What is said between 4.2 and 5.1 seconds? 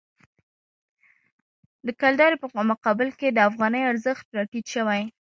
راټیټ شوی.